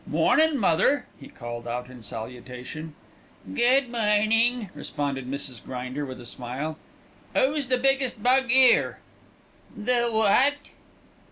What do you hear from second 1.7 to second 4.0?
in salutation. "Good